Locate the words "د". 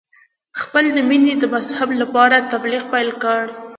0.95-0.97, 1.39-1.43